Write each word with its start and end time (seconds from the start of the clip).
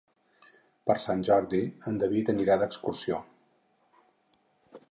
Per 0.89 0.95
Sant 1.03 1.19
Jordi 1.27 1.59
en 1.91 1.99
David 2.03 2.31
anirà 2.33 2.57
d'excursió. 2.63 3.21